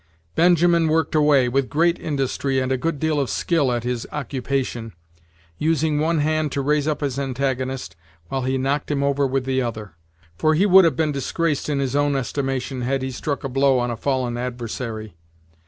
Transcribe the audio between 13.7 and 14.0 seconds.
on a